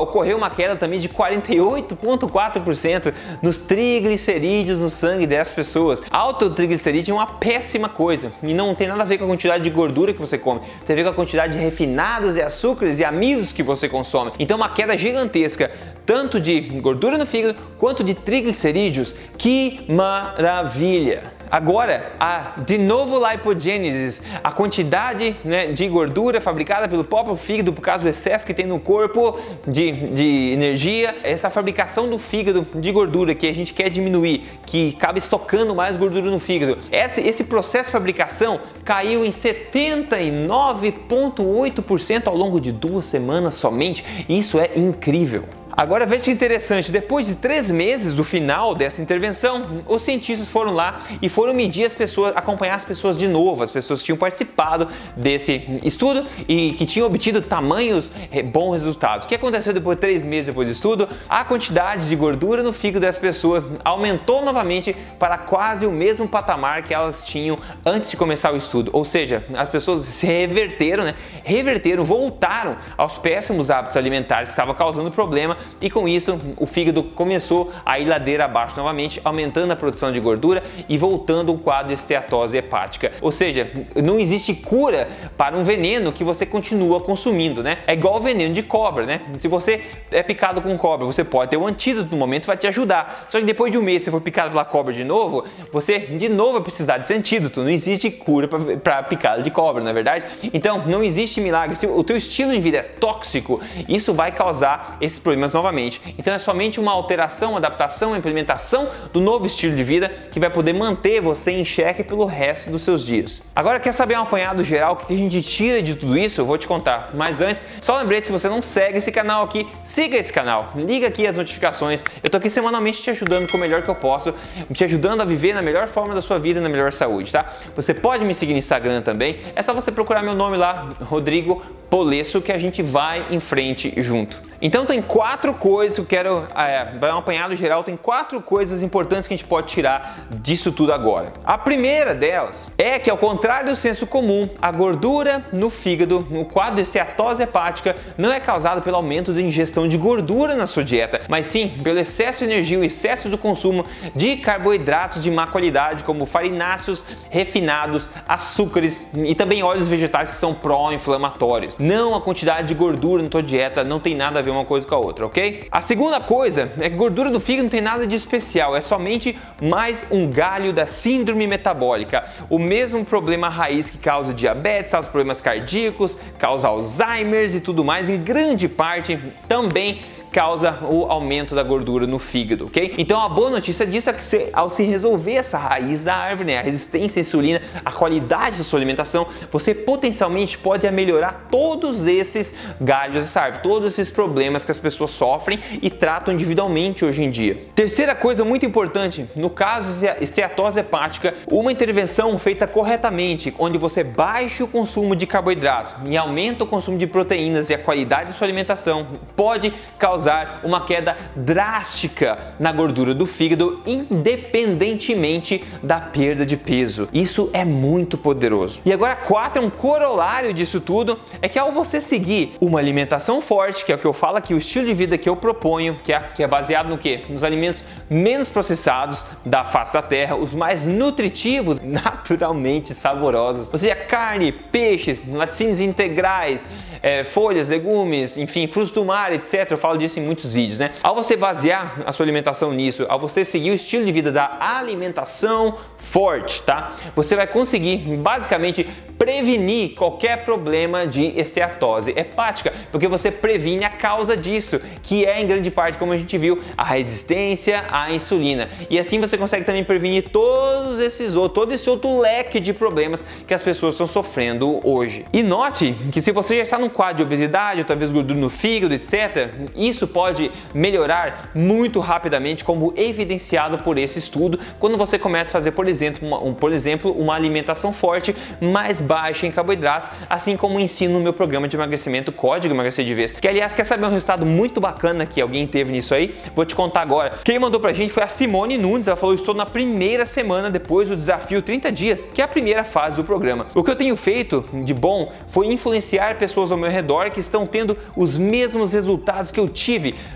ocorreu 0.00 0.36
uma 0.36 0.50
queda 0.50 0.74
também 0.74 0.98
de 0.98 1.08
48,4% 1.08 3.14
nos 3.40 3.58
triglicerídeos 3.58 4.82
no 4.82 4.90
sangue 4.90 5.28
dessas 5.28 5.54
pessoas. 5.54 6.02
Alto 6.10 6.50
triglicerídeo 6.50 7.12
é 7.12 7.14
uma 7.14 7.26
péssima 7.26 7.88
coisa 7.88 8.32
e 8.42 8.52
não 8.52 8.74
tem 8.74 8.88
nada 8.88 9.02
a 9.02 9.06
ver 9.06 9.18
com 9.18 9.26
a 9.26 9.28
quantidade 9.44 9.64
de 9.64 9.70
gordura 9.70 10.12
que 10.12 10.20
você 10.20 10.38
come, 10.38 10.60
tem 10.86 10.94
a 10.94 10.96
ver 10.96 11.04
com 11.04 11.10
a 11.10 11.14
quantidade 11.14 11.52
de 11.52 11.62
refinados 11.62 12.36
e 12.36 12.40
açúcares 12.40 12.98
e 12.98 13.04
amidos 13.04 13.52
que 13.52 13.62
você 13.62 13.88
consome. 13.88 14.32
Então, 14.38 14.56
uma 14.56 14.70
queda 14.70 14.96
gigantesca, 14.96 15.70
tanto 16.06 16.40
de 16.40 16.60
gordura 16.60 17.18
no 17.18 17.26
fígado 17.26 17.56
quanto 17.76 18.02
de 18.02 18.14
triglicerídeos. 18.14 19.14
Que 19.36 19.84
maravilha! 19.88 21.33
Agora, 21.50 22.12
a 22.18 22.54
de 22.58 22.78
novo 22.78 23.18
lipogênese, 23.18 24.22
a 24.42 24.50
quantidade 24.52 25.36
né, 25.44 25.66
de 25.66 25.86
gordura 25.88 26.40
fabricada 26.40 26.88
pelo 26.88 27.04
próprio 27.04 27.36
fígado 27.36 27.70
por 27.72 27.82
causa 27.82 28.02
do 28.02 28.08
excesso 28.08 28.46
que 28.46 28.54
tem 28.54 28.66
no 28.66 28.80
corpo 28.80 29.38
de, 29.66 29.92
de 30.10 30.52
energia, 30.52 31.14
essa 31.22 31.50
fabricação 31.50 32.08
do 32.08 32.18
fígado 32.18 32.66
de 32.74 32.92
gordura 32.92 33.34
que 33.34 33.46
a 33.46 33.54
gente 33.54 33.74
quer 33.74 33.90
diminuir, 33.90 34.42
que 34.66 34.94
acaba 34.96 35.18
estocando 35.18 35.74
mais 35.74 35.96
gordura 35.96 36.30
no 36.30 36.38
fígado. 36.38 36.78
Esse, 36.90 37.20
esse 37.20 37.44
processo 37.44 37.90
de 37.90 37.92
fabricação 37.92 38.58
caiu 38.84 39.24
em 39.24 39.30
79,8% 39.30 42.26
ao 42.26 42.36
longo 42.36 42.60
de 42.60 42.72
duas 42.72 43.06
semanas 43.06 43.54
somente. 43.54 44.04
Isso 44.28 44.58
é 44.58 44.72
incrível. 44.76 45.44
Agora 45.76 46.06
veja 46.06 46.24
que 46.24 46.30
interessante, 46.30 46.92
depois 46.92 47.26
de 47.26 47.34
três 47.34 47.68
meses 47.68 48.14
do 48.14 48.22
final 48.22 48.76
dessa 48.76 49.02
intervenção, 49.02 49.82
os 49.88 50.02
cientistas 50.02 50.48
foram 50.48 50.72
lá 50.72 51.00
e 51.20 51.28
foram 51.28 51.52
medir 51.52 51.84
as 51.84 51.96
pessoas, 51.96 52.36
acompanhar 52.36 52.76
as 52.76 52.84
pessoas 52.84 53.16
de 53.18 53.26
novo, 53.26 53.60
as 53.60 53.72
pessoas 53.72 53.98
que 53.98 54.06
tinham 54.06 54.16
participado 54.16 54.86
desse 55.16 55.80
estudo 55.82 56.24
e 56.48 56.74
que 56.74 56.86
tinham 56.86 57.08
obtido 57.08 57.42
tamanhos 57.42 58.12
eh, 58.30 58.40
bons 58.40 58.72
resultados. 58.74 59.26
O 59.26 59.28
que 59.28 59.34
aconteceu 59.34 59.72
depois 59.72 59.96
de 59.96 60.00
três 60.00 60.22
meses 60.22 60.46
depois 60.46 60.68
do 60.68 60.72
estudo? 60.72 61.08
A 61.28 61.44
quantidade 61.44 62.08
de 62.08 62.14
gordura 62.14 62.62
no 62.62 62.72
fígado 62.72 63.04
das 63.04 63.18
pessoas 63.18 63.64
aumentou 63.84 64.44
novamente 64.44 64.94
para 65.18 65.38
quase 65.38 65.86
o 65.86 65.90
mesmo 65.90 66.28
patamar 66.28 66.84
que 66.84 66.94
elas 66.94 67.24
tinham 67.24 67.58
antes 67.84 68.12
de 68.12 68.16
começar 68.16 68.54
o 68.54 68.56
estudo. 68.56 68.90
Ou 68.92 69.04
seja, 69.04 69.44
as 69.54 69.68
pessoas 69.68 70.02
se 70.02 70.24
reverteram, 70.24 71.02
né? 71.02 71.16
Reverteram, 71.42 72.04
voltaram 72.04 72.76
aos 72.96 73.18
péssimos 73.18 73.72
hábitos 73.72 73.96
alimentares 73.96 74.50
que 74.50 74.52
estavam 74.52 74.74
causando 74.74 75.10
problema 75.10 75.56
e 75.80 75.90
com 75.90 76.08
isso 76.08 76.38
o 76.56 76.66
fígado 76.66 77.02
começou 77.02 77.72
a 77.84 77.98
ir 77.98 78.06
ladeira 78.06 78.44
abaixo 78.44 78.76
novamente, 78.76 79.20
aumentando 79.24 79.72
a 79.72 79.76
produção 79.76 80.12
de 80.12 80.20
gordura 80.20 80.62
e 80.88 80.96
voltando 80.96 81.52
um 81.52 81.58
quadro 81.58 81.88
de 81.88 81.94
esteatose 81.94 82.56
hepática. 82.56 83.12
Ou 83.20 83.32
seja, 83.32 83.70
não 84.02 84.18
existe 84.18 84.54
cura 84.54 85.08
para 85.36 85.56
um 85.56 85.62
veneno 85.62 86.12
que 86.12 86.24
você 86.24 86.46
continua 86.46 87.00
consumindo, 87.00 87.62
né? 87.62 87.78
É 87.86 87.92
igual 87.92 88.16
o 88.16 88.20
veneno 88.20 88.54
de 88.54 88.62
cobra, 88.62 89.04
né? 89.04 89.20
Se 89.38 89.48
você 89.48 89.82
é 90.10 90.22
picado 90.22 90.60
com 90.60 90.76
cobra, 90.76 91.06
você 91.06 91.24
pode 91.24 91.50
ter 91.50 91.56
um 91.56 91.66
antídoto 91.66 92.10
no 92.10 92.16
momento 92.16 92.46
vai 92.46 92.56
te 92.56 92.66
ajudar. 92.66 93.26
Só 93.28 93.38
que 93.38 93.44
depois 93.44 93.70
de 93.70 93.78
um 93.78 93.82
mês, 93.82 94.02
se 94.02 94.10
for 94.10 94.20
picado 94.20 94.50
pela 94.50 94.64
cobra 94.64 94.92
de 94.92 95.04
novo, 95.04 95.44
você 95.72 95.98
de 95.98 96.28
novo 96.28 96.54
vai 96.54 96.62
precisar 96.62 96.98
desse 96.98 97.14
antídoto. 97.14 97.62
Não 97.62 97.70
existe 97.70 98.10
cura 98.10 98.48
para 98.48 99.02
picada 99.02 99.42
de 99.42 99.50
cobra, 99.50 99.82
na 99.82 99.90
é 99.90 99.92
verdade? 99.92 100.24
Então, 100.52 100.82
não 100.86 101.02
existe 101.02 101.40
milagre. 101.40 101.76
Se 101.76 101.86
o 101.86 102.02
teu 102.02 102.16
estilo 102.16 102.52
de 102.52 102.58
vida 102.58 102.78
é 102.78 102.82
tóxico, 102.82 103.60
isso 103.88 104.12
vai 104.12 104.32
causar 104.32 104.96
esses 105.00 105.18
problemas 105.18 105.53
novamente. 105.54 106.00
Então, 106.18 106.34
é 106.34 106.38
somente 106.38 106.80
uma 106.80 106.92
alteração, 106.92 107.56
adaptação, 107.56 108.16
implementação 108.16 108.88
do 109.12 109.20
novo 109.20 109.46
estilo 109.46 109.74
de 109.74 109.82
vida 109.82 110.08
que 110.30 110.40
vai 110.40 110.50
poder 110.50 110.72
manter 110.72 111.20
você 111.20 111.52
em 111.52 111.64
xeque 111.64 112.04
pelo 112.04 112.24
resto 112.26 112.70
dos 112.70 112.82
seus 112.82 113.04
dias. 113.04 113.40
Agora, 113.56 113.78
quer 113.78 113.92
saber 113.92 114.18
um 114.18 114.22
apanhado 114.22 114.64
geral 114.64 114.96
que 114.96 115.14
a 115.14 115.16
gente 115.16 115.40
tira 115.40 115.80
de 115.80 115.94
tudo 115.94 116.18
isso? 116.18 116.40
Eu 116.40 116.44
vou 116.44 116.58
te 116.58 116.66
contar. 116.66 117.10
Mas 117.14 117.40
antes, 117.40 117.64
só 117.80 117.96
lembrete, 117.96 118.26
se 118.26 118.32
você 118.32 118.48
não 118.48 118.60
segue 118.60 118.98
esse 118.98 119.12
canal 119.12 119.44
aqui, 119.44 119.64
siga 119.84 120.16
esse 120.16 120.32
canal. 120.32 120.72
Liga 120.74 121.06
aqui 121.06 121.24
as 121.24 121.36
notificações. 121.36 122.02
Eu 122.20 122.28
tô 122.28 122.38
aqui 122.38 122.50
semanalmente 122.50 123.00
te 123.00 123.10
ajudando 123.10 123.48
com 123.48 123.56
o 123.56 123.60
melhor 123.60 123.82
que 123.82 123.88
eu 123.88 123.94
posso, 123.94 124.34
te 124.72 124.82
ajudando 124.82 125.20
a 125.20 125.24
viver 125.24 125.54
na 125.54 125.62
melhor 125.62 125.86
forma 125.86 126.16
da 126.16 126.20
sua 126.20 126.36
vida 126.36 126.58
e 126.58 126.62
na 126.64 126.68
melhor 126.68 126.92
saúde, 126.92 127.30
tá? 127.30 127.46
Você 127.76 127.94
pode 127.94 128.24
me 128.24 128.34
seguir 128.34 128.54
no 128.54 128.58
Instagram 128.58 129.02
também. 129.02 129.38
É 129.54 129.62
só 129.62 129.72
você 129.72 129.92
procurar 129.92 130.24
meu 130.24 130.34
nome 130.34 130.56
lá, 130.56 130.88
Rodrigo 131.02 131.62
Polesso, 131.88 132.42
que 132.42 132.50
a 132.50 132.58
gente 132.58 132.82
vai 132.82 133.24
em 133.30 133.38
frente 133.38 133.94
junto. 133.98 134.42
Então 134.60 134.84
tem 134.84 135.00
quatro 135.00 135.54
coisas 135.54 135.94
que 135.94 136.00
eu 136.00 136.06
quero 136.06 136.48
é, 136.56 137.12
um 137.12 137.18
apanhado 137.18 137.54
geral, 137.54 137.84
tem 137.84 137.96
quatro 137.96 138.40
coisas 138.40 138.82
importantes 138.82 139.28
que 139.28 139.34
a 139.34 139.36
gente 139.36 139.46
pode 139.46 139.68
tirar 139.68 140.26
disso 140.30 140.72
tudo 140.72 140.92
agora. 140.92 141.34
A 141.44 141.56
primeira 141.56 142.14
delas 142.14 142.68
é 142.76 142.98
que 142.98 143.10
ao 143.10 143.18
contrário 143.18 143.43
do 143.44 143.76
senso 143.76 144.06
comum, 144.06 144.48
a 144.60 144.72
gordura 144.72 145.44
no 145.52 145.68
fígado, 145.68 146.26
no 146.30 146.46
quadro 146.46 146.76
de 146.76 146.84
steatose 146.86 147.42
hepática, 147.42 147.94
não 148.16 148.32
é 148.32 148.40
causada 148.40 148.80
pelo 148.80 148.96
aumento 148.96 149.34
da 149.34 149.40
ingestão 149.42 149.86
de 149.86 149.98
gordura 149.98 150.54
na 150.54 150.66
sua 150.66 150.82
dieta, 150.82 151.20
mas 151.28 151.44
sim 151.44 151.68
pelo 151.82 151.98
excesso 151.98 152.38
de 152.38 152.50
energia, 152.50 152.78
o 152.78 152.84
excesso 152.84 153.28
do 153.28 153.36
consumo 153.36 153.84
de 154.16 154.38
carboidratos 154.38 155.22
de 155.22 155.30
má 155.30 155.46
qualidade, 155.46 156.04
como 156.04 156.24
farináceos, 156.24 157.04
refinados, 157.28 158.08
açúcares 158.26 159.02
e 159.14 159.34
também 159.34 159.62
óleos 159.62 159.88
vegetais 159.88 160.30
que 160.30 160.36
são 160.36 160.54
pró-inflamatórios. 160.54 161.76
Não 161.76 162.14
a 162.14 162.22
quantidade 162.22 162.68
de 162.68 162.74
gordura 162.74 163.22
na 163.22 163.28
tua 163.28 163.42
dieta 163.42 163.84
não 163.84 164.00
tem 164.00 164.14
nada 164.14 164.38
a 164.38 164.42
ver 164.42 164.52
uma 164.52 164.64
coisa 164.64 164.86
com 164.86 164.94
a 164.94 164.98
outra, 164.98 165.26
ok? 165.26 165.68
A 165.70 165.82
segunda 165.82 166.18
coisa 166.18 166.72
é 166.80 166.88
que 166.88 166.96
gordura 166.96 167.30
do 167.30 167.38
fígado 167.38 167.64
não 167.64 167.70
tem 167.70 167.82
nada 167.82 168.06
de 168.06 168.16
especial, 168.16 168.74
é 168.74 168.80
somente 168.80 169.38
mais 169.60 170.06
um 170.10 170.30
galho 170.30 170.72
da 170.72 170.86
síndrome 170.86 171.46
metabólica. 171.46 172.24
O 172.48 172.58
mesmo 172.58 173.04
problema 173.04 173.33
raiz 173.48 173.90
que 173.90 173.98
causa 173.98 174.32
diabetes, 174.32 174.92
causa 174.92 175.08
problemas 175.08 175.40
cardíacos, 175.40 176.18
causa 176.38 176.68
Alzheimer 176.68 177.54
e 177.54 177.60
tudo 177.60 177.84
mais, 177.84 178.08
em 178.08 178.22
grande 178.22 178.68
parte 178.68 179.18
também 179.48 180.00
causa 180.34 180.80
o 180.82 181.04
aumento 181.04 181.54
da 181.54 181.62
gordura 181.62 182.08
no 182.08 182.18
fígado, 182.18 182.66
ok? 182.66 182.96
Então 182.98 183.20
a 183.20 183.28
boa 183.28 183.50
notícia 183.50 183.86
disso 183.86 184.10
é 184.10 184.12
que 184.12 184.48
ao 184.52 184.68
se 184.68 184.82
resolver 184.82 185.34
essa 185.34 185.56
raiz 185.56 186.02
da 186.02 186.16
árvore, 186.16 186.48
né, 186.48 186.58
a 186.58 186.62
resistência 186.62 187.20
à 187.20 187.22
insulina, 187.22 187.62
a 187.84 187.92
qualidade 187.92 188.58
da 188.58 188.64
sua 188.64 188.80
alimentação, 188.80 189.28
você 189.52 189.72
potencialmente 189.72 190.58
pode 190.58 190.90
melhorar 190.90 191.46
todos 191.52 192.08
esses 192.08 192.56
galhos 192.80 193.18
dessa 193.18 193.42
árvore, 193.42 193.62
todos 193.62 193.92
esses 193.92 194.10
problemas 194.10 194.64
que 194.64 194.72
as 194.72 194.80
pessoas 194.80 195.12
sofrem 195.12 195.56
e 195.80 195.88
tratam 195.88 196.34
individualmente 196.34 197.04
hoje 197.04 197.22
em 197.22 197.30
dia. 197.30 197.68
Terceira 197.72 198.16
coisa 198.16 198.44
muito 198.44 198.66
importante, 198.66 199.26
no 199.36 199.48
caso 199.48 200.00
de 200.00 200.24
esteatose 200.24 200.80
hepática, 200.80 201.32
uma 201.46 201.70
intervenção 201.70 202.36
feita 202.40 202.66
corretamente, 202.66 203.54
onde 203.56 203.78
você 203.78 204.02
baixa 204.02 204.64
o 204.64 204.68
consumo 204.68 205.14
de 205.14 205.28
carboidratos 205.28 205.94
e 206.04 206.16
aumenta 206.16 206.64
o 206.64 206.66
consumo 206.66 206.98
de 206.98 207.06
proteínas 207.06 207.70
e 207.70 207.74
a 207.74 207.78
qualidade 207.78 208.30
da 208.30 208.34
sua 208.34 208.48
alimentação, 208.48 209.06
pode 209.36 209.72
causar 209.96 210.23
causar 210.24 210.60
uma 210.64 210.84
queda 210.84 211.16
drástica 211.36 212.54
na 212.58 212.72
gordura 212.72 213.14
do 213.14 213.26
fígado, 213.26 213.82
independentemente 213.86 215.62
da 215.82 216.00
perda 216.00 216.46
de 216.46 216.56
peso. 216.56 217.08
Isso 217.12 217.50
é 217.52 217.64
muito 217.64 218.16
poderoso. 218.16 218.80
E 218.84 218.92
agora, 218.92 219.16
quatro, 219.16 219.62
um 219.62 219.68
corolário 219.68 220.54
disso 220.54 220.80
tudo 220.80 221.18
é 221.42 221.48
que 221.48 221.58
ao 221.58 221.72
você 221.72 222.00
seguir 222.00 222.54
uma 222.60 222.78
alimentação 222.78 223.40
forte, 223.40 223.84
que 223.84 223.92
é 223.92 223.94
o 223.94 223.98
que 223.98 224.06
eu 224.06 224.12
falo 224.12 224.38
aqui, 224.38 224.54
o 224.54 224.58
estilo 224.58 224.86
de 224.86 224.94
vida 224.94 225.18
que 225.18 225.28
eu 225.28 225.36
proponho, 225.36 225.98
que 226.02 226.12
é, 226.12 226.18
que 226.18 226.42
é 226.42 226.46
baseado 226.46 226.88
no 226.88 226.96
que? 226.96 227.22
Nos 227.28 227.44
alimentos 227.44 227.84
menos 228.08 228.48
processados 228.48 229.24
da 229.44 229.64
face 229.64 229.92
da 229.92 230.02
terra, 230.02 230.36
os 230.36 230.54
mais 230.54 230.86
nutritivos, 230.86 231.80
naturalmente 231.84 232.94
saborosos, 232.94 233.70
ou 233.72 233.78
seja, 233.78 233.94
carne, 233.94 234.52
peixes, 234.52 235.22
laticínios 235.28 235.80
integrais, 235.80 236.64
é, 237.02 237.22
folhas, 237.22 237.68
legumes, 237.68 238.38
enfim, 238.38 238.66
frutos 238.66 238.90
do 238.90 239.04
mar, 239.04 239.30
etc. 239.30 239.70
Eu 239.70 239.76
falo 239.76 239.98
disso 239.98 240.13
em 240.20 240.22
muitos 240.22 240.52
vídeos, 240.52 240.78
né? 240.78 240.90
Ao 241.02 241.14
você 241.14 241.36
basear 241.36 242.00
a 242.04 242.12
sua 242.12 242.24
alimentação 242.24 242.72
nisso, 242.72 243.06
ao 243.08 243.18
você 243.18 243.44
seguir 243.44 243.70
o 243.70 243.74
estilo 243.74 244.04
de 244.04 244.12
vida 244.12 244.30
da 244.30 244.56
alimentação 244.60 245.76
forte, 245.98 246.62
tá? 246.62 246.96
Você 247.14 247.34
vai 247.36 247.46
conseguir 247.46 247.98
basicamente 248.18 248.86
prevenir 249.18 249.94
qualquer 249.94 250.44
problema 250.44 251.06
de 251.06 251.38
esteatose 251.38 252.12
hepática, 252.16 252.72
porque 252.90 253.08
você 253.08 253.30
previne 253.30 253.84
a 253.84 253.90
causa 253.90 254.36
disso, 254.36 254.80
que 255.02 255.24
é 255.24 255.40
em 255.40 255.46
grande 255.46 255.70
parte, 255.70 255.98
como 255.98 256.12
a 256.12 256.18
gente 256.18 256.36
viu, 256.36 256.60
a 256.76 256.84
resistência 256.84 257.84
à 257.90 258.12
insulina. 258.12 258.68
E 258.90 258.98
assim 258.98 259.18
você 259.20 259.38
consegue 259.38 259.64
também 259.64 259.84
prevenir 259.84 260.28
todos 260.30 260.98
esses 260.98 261.36
outros, 261.36 261.54
todo 261.54 261.72
esse 261.72 261.88
outro 261.88 262.18
leque 262.18 262.60
de 262.60 262.72
problemas 262.72 263.24
que 263.46 263.54
as 263.54 263.62
pessoas 263.62 263.94
estão 263.94 264.06
sofrendo 264.06 264.80
hoje. 264.86 265.24
E 265.32 265.42
note 265.42 265.94
que 266.12 266.20
se 266.20 266.32
você 266.32 266.56
já 266.56 266.62
está 266.62 266.78
num 266.78 266.88
quadro 266.88 267.18
de 267.18 267.22
obesidade, 267.22 267.80
ou 267.80 267.84
talvez 267.84 268.10
gordura 268.10 268.38
no 268.38 268.50
fígado, 268.50 268.94
etc, 268.94 269.54
isso 269.74 269.93
pode 270.06 270.50
melhorar 270.72 271.50
muito 271.54 272.00
rapidamente, 272.00 272.64
como 272.64 272.92
evidenciado 272.96 273.78
por 273.78 273.98
esse 273.98 274.18
estudo, 274.18 274.58
quando 274.78 274.96
você 274.96 275.18
começa 275.18 275.50
a 275.50 275.52
fazer, 275.52 275.72
por 275.72 275.86
exemplo, 275.86 276.26
uma, 276.26 276.42
um, 276.42 276.54
por 276.54 276.72
exemplo, 276.72 277.12
uma 277.12 277.34
alimentação 277.34 277.92
forte, 277.92 278.34
mais 278.60 279.00
baixa 279.00 279.46
em 279.46 279.50
carboidratos, 279.50 280.10
assim 280.28 280.56
como 280.56 280.80
ensino 280.80 281.14
no 281.14 281.20
meu 281.20 281.32
programa 281.32 281.68
de 281.68 281.76
emagrecimento 281.76 282.32
Código 282.32 282.74
Emagrecer 282.74 283.04
de 283.04 283.14
Vez. 283.14 283.32
Que 283.32 283.48
aliás, 283.48 283.74
quer 283.74 283.84
saber 283.84 284.06
um 284.06 284.10
resultado 284.10 284.44
muito 284.44 284.80
bacana 284.80 285.26
que 285.26 285.40
alguém 285.40 285.66
teve 285.66 285.92
nisso 285.92 286.14
aí? 286.14 286.34
Vou 286.54 286.64
te 286.64 286.74
contar 286.74 287.02
agora. 287.02 287.38
Quem 287.44 287.58
mandou 287.58 287.80
pra 287.80 287.92
gente 287.92 288.12
foi 288.12 288.22
a 288.22 288.28
Simone 288.28 288.78
Nunes, 288.78 289.06
ela 289.06 289.16
falou: 289.16 289.34
estou 289.34 289.54
na 289.54 289.66
primeira 289.66 290.26
semana 290.26 290.70
depois 290.70 291.08
do 291.08 291.16
desafio 291.16 291.62
30 291.62 291.92
dias, 291.92 292.24
que 292.32 292.40
é 292.40 292.44
a 292.44 292.48
primeira 292.48 292.84
fase 292.84 293.16
do 293.16 293.24
programa. 293.24 293.66
O 293.74 293.82
que 293.82 293.90
eu 293.90 293.96
tenho 293.96 294.16
feito 294.16 294.64
de 294.84 294.94
bom 294.94 295.32
foi 295.48 295.66
influenciar 295.66 296.36
pessoas 296.36 296.70
ao 296.70 296.78
meu 296.78 296.90
redor 296.90 297.30
que 297.30 297.40
estão 297.40 297.66
tendo 297.66 297.96
os 298.16 298.36
mesmos 298.36 298.92
resultados 298.92 299.50
que 299.50 299.60
eu 299.60 299.68
tive: 299.68 299.83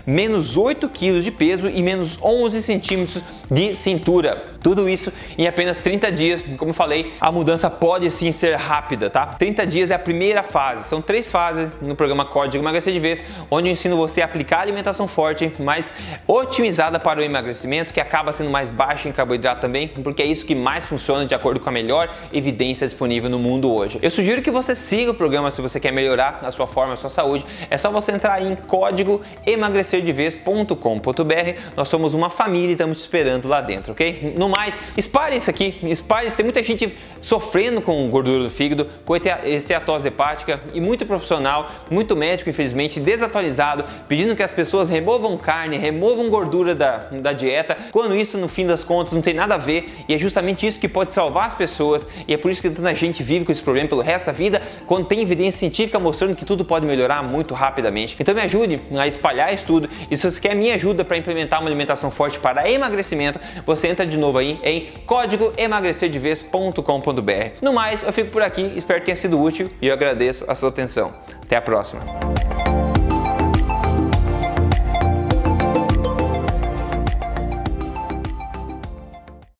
menos 0.05 0.55
8 0.57 0.87
quilos 0.89 1.23
de 1.23 1.31
peso 1.31 1.67
e 1.67 1.81
menos 1.81 2.17
11 2.21 2.61
centímetros 2.61 3.23
de 3.49 3.73
cintura. 3.73 4.49
Tudo 4.61 4.89
isso 4.89 5.11
em 5.37 5.47
apenas 5.47 5.77
30 5.77 6.11
dias. 6.11 6.43
Como 6.57 6.73
falei, 6.73 7.13
a 7.19 7.31
mudança 7.31 7.69
pode 7.69 8.09
sim 8.11 8.31
ser 8.31 8.55
rápida, 8.55 9.09
tá? 9.09 9.25
30 9.25 9.65
dias 9.65 9.89
é 9.89 9.95
a 9.95 9.99
primeira 9.99 10.43
fase. 10.43 10.83
São 10.83 11.01
três 11.01 11.31
fases 11.31 11.69
no 11.81 11.95
programa 11.95 12.25
Código 12.25 12.61
Emagrecer 12.61 12.91
de 12.91 12.99
Vez, 12.99 13.23
onde 13.49 13.69
eu 13.69 13.73
ensino 13.73 13.95
você 13.95 14.21
a 14.21 14.25
aplicar 14.25 14.59
alimentação 14.59 15.07
forte, 15.07 15.49
mais 15.59 15.93
otimizada 16.27 16.99
para 16.99 17.21
o 17.21 17.23
emagrecimento, 17.23 17.93
que 17.93 18.01
acaba 18.01 18.33
sendo 18.33 18.49
mais 18.49 18.69
baixa 18.69 19.07
em 19.07 19.13
carboidrato 19.13 19.61
também, 19.61 19.87
porque 19.87 20.21
é 20.21 20.25
isso 20.25 20.45
que 20.45 20.53
mais 20.53 20.85
funciona 20.85 21.25
de 21.25 21.33
acordo 21.33 21.61
com 21.61 21.69
a 21.69 21.71
melhor 21.71 22.13
evidência 22.33 22.85
disponível 22.85 23.29
no 23.29 23.39
mundo 23.39 23.73
hoje. 23.73 23.97
Eu 24.01 24.11
sugiro 24.11 24.41
que 24.41 24.51
você 24.51 24.75
siga 24.75 25.11
o 25.11 25.13
programa 25.13 25.49
se 25.51 25.61
você 25.61 25.79
quer 25.79 25.93
melhorar 25.93 26.41
a 26.43 26.51
sua 26.51 26.67
forma, 26.67 26.93
a 26.93 26.97
sua 26.97 27.09
saúde. 27.09 27.45
É 27.69 27.77
só 27.77 27.89
você 27.89 28.11
entrar 28.11 28.41
em 28.41 28.55
código 28.55 29.21
emagrecerdevez.com.br. 29.45 31.59
Nós 31.77 31.87
somos 31.87 32.13
uma 32.13 32.29
família 32.29 32.69
e 32.69 32.73
estamos 32.73 32.97
te 32.97 33.01
esperando 33.01 33.38
lá 33.47 33.61
dentro, 33.61 33.93
ok? 33.93 34.33
No 34.37 34.49
mais, 34.49 34.77
espalhe 34.97 35.37
isso 35.37 35.49
aqui, 35.49 35.75
espalhe. 35.83 36.31
Tem 36.31 36.43
muita 36.43 36.61
gente 36.63 36.95
sofrendo 37.21 37.81
com 37.81 38.09
gordura 38.09 38.43
do 38.43 38.49
fígado, 38.49 38.87
com 39.05 39.15
esteatose 39.15 40.07
hepática 40.07 40.59
e 40.73 40.81
muito 40.81 41.05
profissional, 41.05 41.69
muito 41.89 42.15
médico, 42.15 42.49
infelizmente, 42.49 42.99
desatualizado, 42.99 43.83
pedindo 44.07 44.35
que 44.35 44.43
as 44.43 44.53
pessoas 44.53 44.89
removam 44.89 45.37
carne, 45.37 45.77
removam 45.77 46.29
gordura 46.29 46.73
da, 46.73 46.97
da 47.11 47.33
dieta, 47.33 47.77
quando 47.91 48.15
isso, 48.15 48.37
no 48.37 48.47
fim 48.47 48.65
das 48.65 48.83
contas, 48.83 49.13
não 49.13 49.21
tem 49.21 49.33
nada 49.33 49.55
a 49.55 49.57
ver 49.57 49.89
e 50.07 50.13
é 50.13 50.17
justamente 50.17 50.65
isso 50.65 50.79
que 50.79 50.87
pode 50.87 51.13
salvar 51.13 51.45
as 51.45 51.53
pessoas 51.53 52.07
e 52.27 52.33
é 52.33 52.37
por 52.37 52.51
isso 52.51 52.61
que 52.61 52.69
tanta 52.69 52.93
gente 52.95 53.21
vive 53.21 53.45
com 53.45 53.51
esse 53.51 53.61
problema 53.61 53.87
pelo 53.87 54.01
resto 54.01 54.27
da 54.27 54.31
vida, 54.31 54.61
quando 54.85 55.05
tem 55.05 55.21
evidência 55.21 55.59
científica 55.59 55.99
mostrando 55.99 56.35
que 56.35 56.45
tudo 56.45 56.63
pode 56.65 56.85
melhorar 56.85 57.21
muito 57.21 57.53
rapidamente. 57.53 58.15
Então 58.19 58.33
me 58.33 58.41
ajude 58.41 58.81
a 58.97 59.07
espalhar 59.07 59.53
isso 59.53 59.65
tudo 59.65 59.89
e 60.09 60.17
se 60.17 60.29
você 60.29 60.39
quer 60.39 60.55
minha 60.55 60.75
ajuda 60.75 61.03
para 61.03 61.17
implementar 61.17 61.59
uma 61.59 61.69
alimentação 61.69 62.09
forte 62.09 62.39
para 62.39 62.69
emagrecimento, 62.69 63.28
você 63.65 63.87
entra 63.87 64.05
de 64.05 64.17
novo 64.17 64.37
aí 64.37 64.59
em 64.63 64.87
código 65.05 65.51
emagrecerdevez.com.br. 65.57 66.81
No 67.61 67.73
mais, 67.73 68.03
eu 68.03 68.13
fico 68.13 68.31
por 68.31 68.41
aqui, 68.41 68.71
espero 68.75 68.99
que 68.99 69.07
tenha 69.07 69.15
sido 69.15 69.41
útil 69.41 69.69
e 69.81 69.87
eu 69.87 69.93
agradeço 69.93 70.45
a 70.47 70.55
sua 70.55 70.69
atenção. 70.69 71.13
Até 71.43 71.55
a 71.55 71.61
próxima! 71.61 72.68